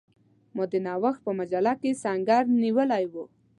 [0.55, 3.23] ما د نوښت په مجله کې سنګر نیولی وو.